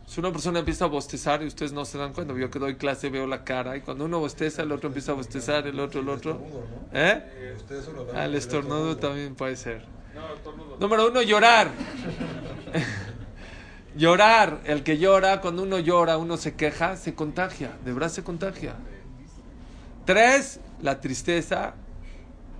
[0.06, 2.76] Si una persona empieza a bostezar y ustedes no se dan cuenta, yo que doy
[2.76, 6.00] clase veo la cara y cuando uno bosteza, el otro empieza a bostezar, el otro,
[6.00, 6.42] el otro.
[6.92, 7.56] ¿Eh?
[7.84, 9.82] Solo Ah, el estornudo también puede ser.
[10.80, 11.70] Número uno, llorar.
[13.96, 14.60] llorar.
[14.64, 17.72] El que llora, cuando uno llora, uno se queja, se contagia.
[17.84, 18.74] De verdad se contagia.
[20.04, 21.74] Tres, la tristeza.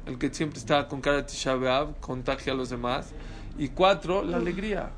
[0.06, 1.56] El que siempre está con cara de Tisha
[2.00, 3.12] contagia a los demás.
[3.58, 4.90] Y cuatro, la alegría.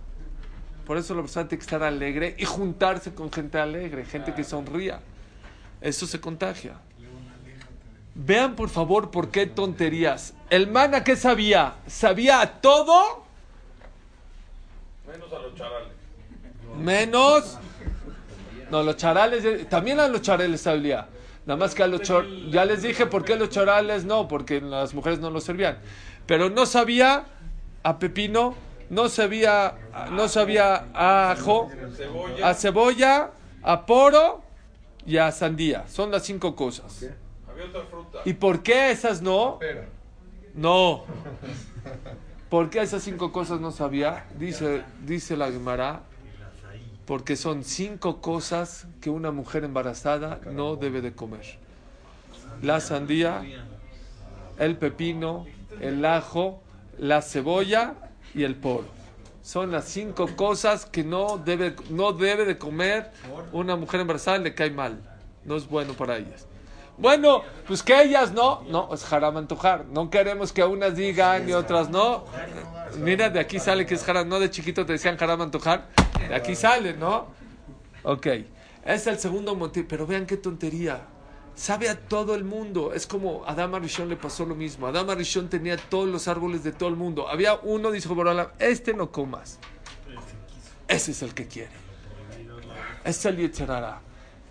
[0.87, 4.45] Por eso la persona tiene que estar alegre y juntarse con gente alegre, gente que
[4.45, 5.01] sonría.
[5.81, 6.79] Eso se contagia.
[8.19, 10.33] Vean por favor por qué tonterías.
[10.49, 13.25] El mana que sabía, sabía todo
[15.07, 15.89] Menos a los charales.
[16.79, 17.59] menos.
[18.71, 21.07] No, los charales, eh, también a los charales sabía.
[21.45, 24.61] Nada más que a los chor- ya les dije por qué los charales no, porque
[24.61, 25.79] las mujeres no los servían.
[26.27, 27.27] Pero no sabía
[27.85, 28.57] a pepino,
[28.91, 29.75] no sabía,
[30.11, 31.71] no sabía a ajo,
[32.43, 33.31] a cebolla,
[33.63, 34.43] a poro
[35.07, 35.85] y a sandía.
[35.87, 37.05] Son las cinco cosas.
[38.25, 39.59] ¿Y por qué esas no?
[40.55, 41.05] No.
[42.49, 44.27] ¿Por qué esas cinco cosas no sabía?
[44.38, 46.03] Dice, dice la Gemara.
[47.05, 51.59] Porque son cinco cosas que una mujer embarazada no debe de comer.
[52.62, 53.45] La sandía,
[54.59, 55.47] el pepino,
[55.81, 56.62] el ajo,
[56.99, 57.95] la cebolla
[58.35, 58.88] y el poro.
[59.42, 63.12] Son las cinco cosas que no debe, no debe de comer
[63.53, 64.99] una mujer embarazada, le cae mal.
[65.45, 66.49] No es bueno para ellas.
[66.99, 69.85] Bueno, pues que ellas no, no, es haram antojar.
[69.87, 72.25] No queremos que unas digan y otras no.
[72.99, 75.89] Mira, de aquí sale que es haram, no de chiquito te decían haram antojar.
[76.29, 77.27] De aquí sale, ¿no?
[78.03, 78.27] Ok,
[78.85, 81.03] es el segundo motivo, pero vean qué tontería.
[81.55, 82.93] Sabe a todo el mundo.
[82.93, 84.87] Es como a Adama Rishon le pasó lo mismo.
[84.87, 87.29] Adama Rishon tenía todos los árboles de todo el mundo.
[87.29, 89.59] Había uno, dijo Borolam, este no comas.
[90.87, 91.73] Ese es el que quiere.
[93.05, 94.01] Es el Yetzerara.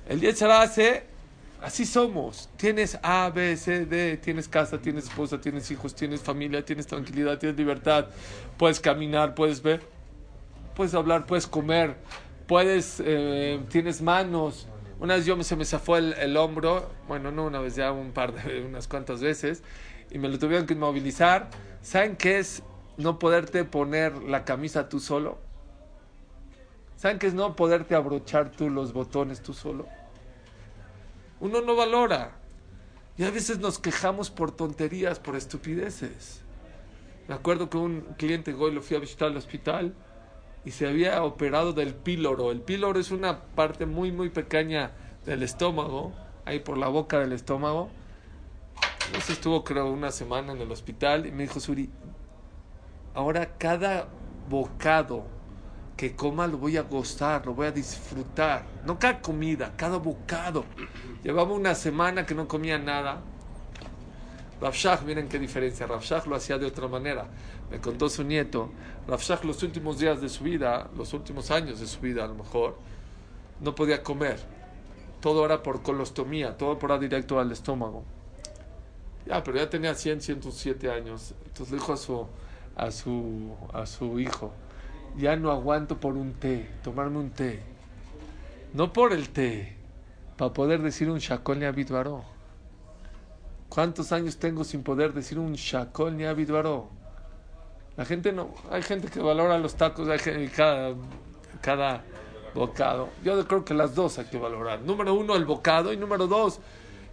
[0.07, 1.05] El Yetzerara hace,
[1.65, 2.47] así somos.
[2.57, 7.39] Tienes A, B, C, D, tienes casa, tienes esposa, tienes hijos, tienes familia, tienes tranquilidad,
[7.39, 8.07] tienes libertad.
[8.57, 9.81] Puedes caminar, puedes ver,
[10.75, 11.95] puedes hablar, puedes comer,
[12.47, 14.67] puedes, eh, tienes manos.
[14.99, 17.91] Una vez yo me, se me zafó el, el hombro, bueno, no una vez, ya
[17.91, 19.63] un par de, unas cuantas veces,
[20.11, 21.49] y me lo tuvieron que inmovilizar.
[21.81, 22.61] ¿Saben qué es
[22.97, 25.39] no poderte poner la camisa tú solo?
[26.95, 29.87] ¿Saben qué es no poderte abrochar tú los botones tú solo?
[31.45, 32.31] Uno no valora.
[33.19, 36.41] Y a veces nos quejamos por tonterías, por estupideces.
[37.27, 39.93] Me acuerdo que un cliente hoy lo fui a visitar al hospital
[40.65, 42.49] y se había operado del píloro.
[42.49, 46.13] El píloro es una parte muy, muy pequeña del estómago,
[46.45, 47.89] ahí por la boca del estómago.
[49.05, 51.91] Entonces estuvo, creo, una semana en el hospital y me dijo, Suri,
[53.13, 54.07] ahora cada
[54.49, 55.27] bocado
[55.95, 58.65] que coma lo voy a gozar, lo voy a disfrutar.
[58.85, 60.65] No cada comida, cada bocado.
[61.23, 63.21] Llevaba una semana que no comía nada.
[64.59, 65.85] Rafshah, miren qué diferencia.
[65.87, 67.27] Rafshah lo hacía de otra manera.
[67.71, 68.71] Me contó su nieto.
[69.07, 72.35] Rafshah los últimos días de su vida, los últimos años de su vida a lo
[72.35, 72.77] mejor,
[73.61, 74.39] no podía comer.
[75.21, 78.03] Todo era por colostomía, todo por directo al estómago.
[79.25, 81.33] Ya, pero ya tenía 100, 107 años.
[81.45, 82.27] Entonces le dijo a su,
[82.75, 84.51] a su, a su hijo,
[85.17, 87.61] ya no aguanto por un té, tomarme un té.
[88.73, 89.75] No por el té,
[90.37, 92.23] para poder decir un shakol ni abidvaró.
[93.69, 96.89] ¿Cuántos años tengo sin poder decir un shakol ni abidvaró?
[97.97, 100.93] La gente no, hay gente que valora los tacos, hay gente, cada,
[101.61, 102.03] cada
[102.53, 103.09] bocado.
[103.23, 104.81] Yo creo que las dos hay que valorar.
[104.81, 106.59] Número uno, el bocado, y número dos,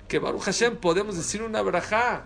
[0.09, 2.25] que Baruch Hashem podemos decir una brajá.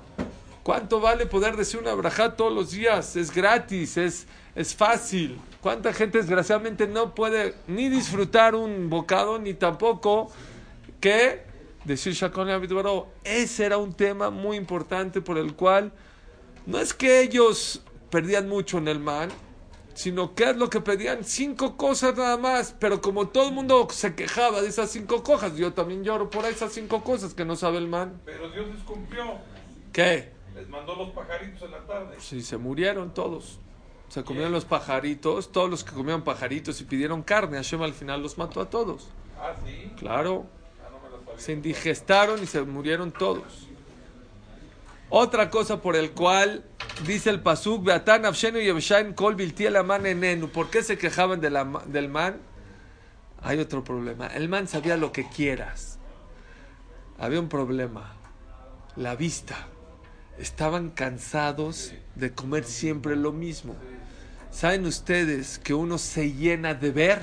[0.62, 3.15] ¿Cuánto vale poder decir una brajá todos los días?
[3.15, 5.38] Es gratis, es, es fácil.
[5.61, 10.33] ¿Cuánta gente desgraciadamente no puede ni disfrutar un bocado ni tampoco
[11.01, 11.42] que
[11.85, 12.49] decir Shakon?
[13.23, 15.92] Ese era un tema muy importante por el cual
[16.64, 19.29] no es que ellos perdían mucho en el man,
[19.95, 23.88] sino que es lo que pedían cinco cosas nada más, pero como todo el mundo
[23.90, 27.57] se quejaba de esas cinco cosas, yo también lloro por esas cinco cosas que no
[27.57, 28.21] sabe el man.
[28.25, 29.35] Pero Dios les cumplió.
[29.92, 30.33] ¿Qué?
[30.55, 32.16] Les mandó los pajaritos en la tarde.
[32.19, 33.61] Sí, se murieron todos.
[34.09, 38.23] Se comieron los pajaritos, todos los que comían pajaritos y pidieron carne, Hashem al final
[38.23, 39.09] los mató a todos.
[39.38, 39.90] Ah, sí.
[39.99, 40.47] Claro,
[41.37, 43.66] se indigestaron y se murieron todos.
[45.09, 46.64] Otra cosa por el cual
[47.07, 50.49] dice el pasuk, Beatan Avshenu Yevshain Kol el Aman Enenu.
[50.49, 52.38] ¿Por qué se quejaban de la- del man?
[53.42, 54.27] Hay otro problema.
[54.29, 55.99] El man sabía lo que quieras.
[57.19, 58.14] Había un problema.
[58.97, 59.69] La vista.
[60.38, 63.77] Estaban cansados de comer siempre lo mismo.
[64.57, 67.23] ¿Saben ustedes que uno se llena de ver?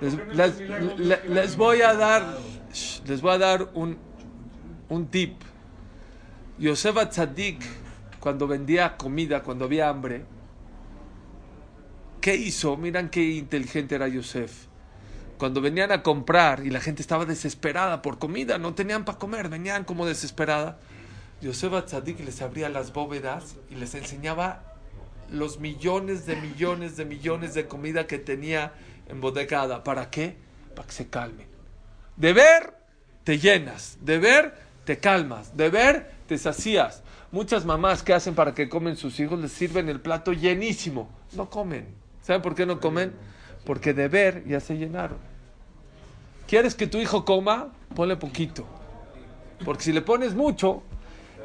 [0.00, 2.36] Les, ¿por qué no les- les voy a dar,
[3.06, 3.96] les voy a dar un,
[4.88, 5.40] un tip.
[6.58, 7.62] Yosef Atzadik,
[8.18, 10.24] cuando vendía comida, cuando había hambre,
[12.20, 12.76] ¿qué hizo?
[12.76, 14.66] Miran qué inteligente era Yosef.
[15.38, 19.48] Cuando venían a comprar y la gente estaba desesperada por comida, no tenían para comer,
[19.48, 20.80] venían como desesperada.
[21.40, 24.71] Yosef Atzadik les abría las bóvedas y les enseñaba
[25.30, 28.72] los millones de millones de millones de comida que tenía
[29.08, 29.84] embodegada.
[29.84, 30.36] ¿Para qué?
[30.74, 31.46] Para que se calmen.
[32.16, 32.74] De ver,
[33.24, 33.98] te llenas.
[34.00, 34.54] De ver,
[34.84, 35.56] te calmas.
[35.56, 37.02] De ver, te sacías.
[37.30, 41.08] Muchas mamás que hacen para que comen sus hijos les sirven el plato llenísimo.
[41.32, 41.86] No comen.
[42.22, 43.12] ¿Saben por qué no comen?
[43.64, 45.18] Porque de ver ya se llenaron.
[46.46, 47.72] ¿Quieres que tu hijo coma?
[47.94, 48.66] Ponle poquito.
[49.64, 50.82] Porque si le pones mucho,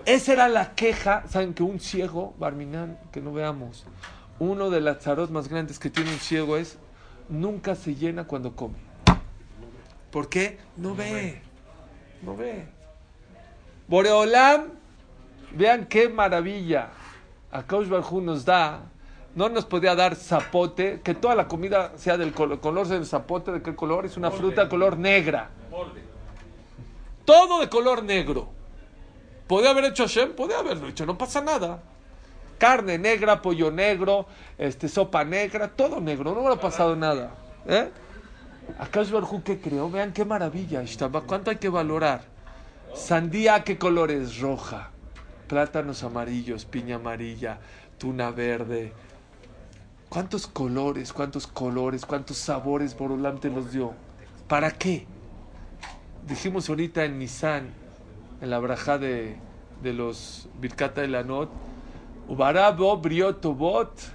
[0.08, 1.24] esa era la queja.
[1.28, 3.86] ¿Saben que un ciego, Barminán, que no veamos,
[4.40, 6.78] uno de las tarot más grandes que tiene un ciego es
[7.28, 8.78] nunca se llena cuando come.
[10.12, 10.60] ¿Por qué?
[10.78, 11.42] No ve.
[12.22, 12.66] No ve.
[13.90, 14.68] Boreolam,
[15.52, 16.90] vean qué maravilla.
[17.52, 18.84] A Kaush Barjú nos da.
[19.36, 23.52] No nos podía dar zapote, que toda la comida sea del color, color del zapote,
[23.52, 24.06] ¿de qué color?
[24.06, 25.50] Es una fruta color negra.
[25.70, 26.02] Molde.
[27.26, 28.57] Todo de color negro.
[29.48, 30.34] ¿Podía haber hecho Hashem?
[30.34, 31.82] Podía haberlo hecho, no pasa nada.
[32.58, 37.36] Carne negra, pollo negro, este, sopa negra, todo negro, no hubiera pasado nada.
[37.68, 37.90] ¿Eh?
[38.80, 40.84] Akash Barhu que creó, vean qué maravilla,
[41.26, 42.24] cuánto hay que valorar.
[42.94, 44.40] Sandía, ¿qué color es?
[44.40, 44.92] Roja.
[45.48, 47.60] Plátanos amarillos, piña amarilla,
[47.98, 48.92] tuna verde.
[50.10, 53.94] ¿Cuántos colores, cuántos colores, cuántos sabores Borolam te los dio?
[54.48, 55.06] ¿Para qué?
[56.28, 57.74] dijimos ahorita en Nisan,
[58.42, 59.38] en la braja de,
[59.82, 61.50] de los Birkata de Lanot,
[62.28, 64.12] Ubarabo briotobot,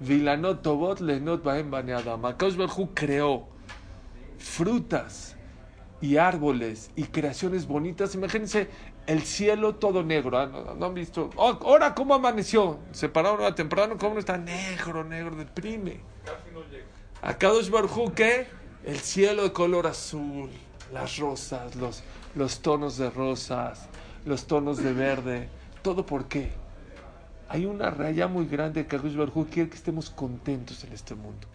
[0.00, 2.24] vilanot tobot lenot baem baneadam.
[2.24, 3.48] Akadosh Baruj Hu creó
[4.38, 5.36] frutas
[6.00, 8.14] y árboles y creaciones bonitas.
[8.14, 8.68] Imagínense
[9.08, 10.38] el cielo todo negro.
[10.38, 10.46] ¿ah?
[10.46, 11.30] ¿No, no han visto?
[11.34, 12.78] Oh, ahora, ¿cómo amaneció?
[12.92, 15.34] Se pararon a temprano, ¿cómo no está negro, negro?
[15.34, 16.00] Deprime.
[17.22, 18.46] Akadosh Baruj Hu, ¿qué?
[18.84, 20.48] El cielo de color azul,
[20.92, 22.02] las rosas, los,
[22.34, 23.86] los tonos de rosas,
[24.24, 25.48] los tonos de verde.
[25.82, 26.52] ¿Todo por qué?
[27.48, 31.14] Hay una raya muy grande que Akadosh Baruj Hu quiere que estemos contentos en este
[31.14, 31.48] mundo.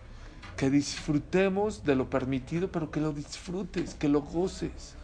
[0.57, 4.95] Que disfrutemos de lo permitido, pero que lo disfrutes, que lo goces.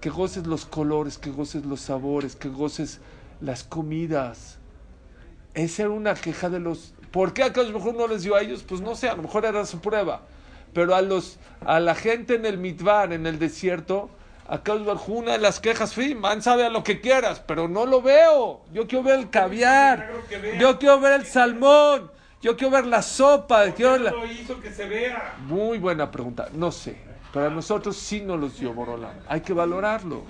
[0.00, 3.00] Que goces los colores, que goces los sabores, que goces
[3.40, 4.58] las comidas.
[5.54, 6.94] Esa era una queja de los...
[7.10, 8.62] ¿Por qué a lo mejor no les dio a ellos?
[8.62, 10.22] Pues no sé, a lo mejor era su prueba.
[10.72, 14.10] Pero a, los, a la gente en el Mitbar, en el desierto,
[14.48, 14.74] acá
[15.06, 18.62] una de las quejas, sí, man sabe a lo que quieras, pero no lo veo.
[18.72, 20.10] Yo quiero ver el caviar,
[20.58, 23.70] yo quiero ver el salmón, yo quiero ver la sopa.
[23.72, 24.12] Quiero la...
[24.26, 25.34] hizo que se vea?
[25.46, 26.96] Muy buena pregunta, no sé.
[27.32, 29.14] Pero a nosotros sí nos los dio Borolam.
[29.28, 30.24] Hay que valorarlo.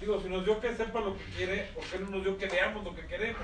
[0.00, 2.46] Digo, si nos dio que sepa lo que quiere, ¿por qué no nos dio que
[2.46, 3.42] veamos lo que queremos?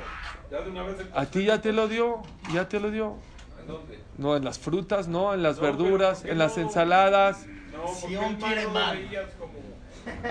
[0.51, 2.23] Ya de una vez A ti ya te lo dio,
[2.53, 3.17] ya te lo dio.
[3.63, 3.99] ¿En dónde?
[4.19, 6.63] No, en las frutas, no, en las No, verduras, ¿por qué en las no?
[6.65, 7.47] ensaladas.
[7.73, 8.99] No, porque Sion quiere mal.
[9.39, 9.53] como...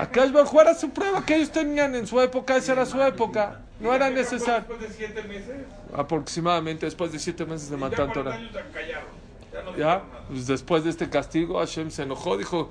[0.01, 3.01] Acá es Baruj era su prueba que ellos tenían en su época, esa era su
[3.01, 3.61] época.
[3.79, 4.67] No era ¿Y qué fue necesario.
[4.67, 5.55] Después de siete meses.
[5.95, 8.37] Aproximadamente después de siete meses de Matan 40 Torah.
[8.39, 10.23] Ya no Ya, dijeron nada.
[10.27, 12.69] pues después de este castigo, Hashem se enojó, dijo,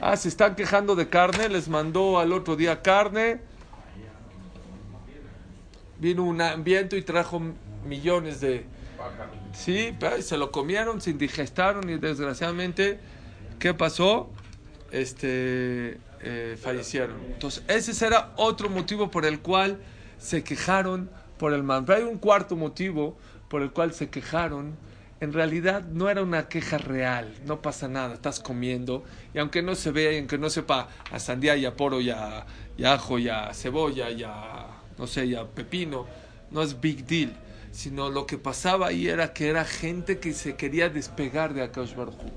[0.00, 3.40] ah, se están quejando de carne, les mandó al otro día carne.
[5.98, 7.40] Vino un viento y trajo
[7.84, 8.64] millones de...
[9.58, 13.00] Sí, pero se lo comieron, se indigestaron y desgraciadamente,
[13.58, 14.30] ¿qué pasó?
[14.92, 17.16] Este, eh, fallecieron.
[17.32, 19.80] Entonces, ese será otro motivo por el cual
[20.16, 21.84] se quejaron por el man.
[21.84, 23.18] Pero hay un cuarto motivo
[23.48, 24.76] por el cual se quejaron.
[25.20, 29.02] En realidad no era una queja real, no pasa nada, estás comiendo
[29.34, 32.10] y aunque no se vea y aunque no sepa a sandía y a poro y
[32.10, 36.06] a, y a ajo y a cebolla y a, no sé, y a pepino,
[36.52, 37.32] no es big deal
[37.78, 41.94] sino lo que pasaba ahí era que era gente que se quería despegar de Akash
[41.94, 42.30] Baruj Hu.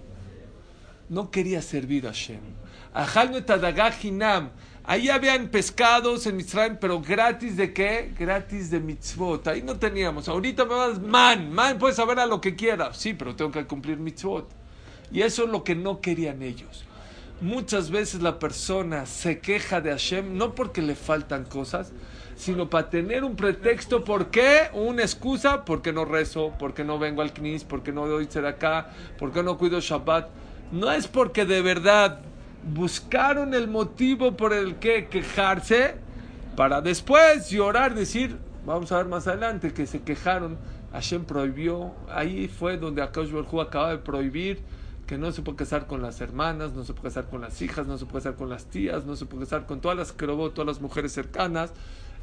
[1.10, 2.42] No quería servir a Hashem.
[4.04, 4.52] Hinam.
[4.84, 8.14] Ahí habían pescados en Mitzrayim, pero gratis de qué?
[8.20, 9.48] Gratis de mitzvot.
[9.48, 10.30] Ahí no teníamos.
[10.30, 12.98] Ahorita me vas, man, man, puedes saber a lo que quieras.
[12.98, 14.48] Sí, pero tengo que cumplir mitzvot.
[15.12, 16.86] Y eso es lo que no querían ellos.
[17.42, 21.92] Muchas veces la persona se queja de Hashem no porque le faltan cosas,
[22.36, 24.04] sino para tener un pretexto.
[24.04, 24.70] ¿Por qué?
[24.74, 25.66] Una excusa.
[25.66, 29.58] Porque no rezo, porque no vengo al knis, porque no doy ser acá, porque no
[29.58, 30.30] cuido Shabbat.
[30.72, 32.20] No es porque de verdad
[32.64, 35.96] buscaron el motivo por el que quejarse
[36.56, 38.38] para después llorar, decir,
[38.68, 40.58] vamos a ver más adelante, que se quejaron.
[40.92, 44.62] Hashem prohibió, ahí fue donde Akash Baruj acaba de prohibir
[45.12, 47.86] que no se puede casar con las hermanas, no se puede casar con las hijas,
[47.86, 50.51] no se puede casar con las tías, no se puede casar con todas las crobó,
[50.51, 51.74] todas las mujeres cercanas.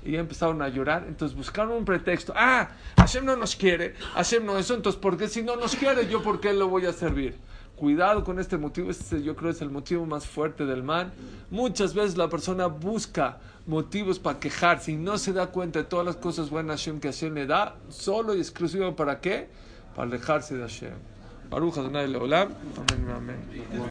[0.07, 2.33] Y empezaron a llorar, entonces buscaron un pretexto.
[2.35, 6.09] Ah, Hashem no nos quiere, Hashem no eso, entonces ¿por qué si no nos quiere,
[6.09, 7.37] yo por qué lo voy a servir?
[7.77, 11.13] Cuidado con este motivo, este yo creo es el motivo más fuerte del mal.
[11.51, 13.37] Muchas veces la persona busca
[13.67, 17.35] motivos para quejarse y no se da cuenta de todas las cosas buenas que Hashem
[17.35, 19.51] le da, solo y exclusivo para qué?
[19.95, 21.18] Para alejarse de Hashem.
[21.51, 22.47] ברוך ה' לעולם,
[22.79, 23.35] אמן ואמן.